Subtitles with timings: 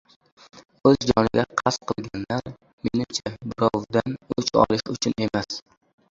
[0.91, 2.49] O‘z joniga qasd qilganlar,
[2.89, 5.59] menimcha, birovdan o‘ch olish uchun emas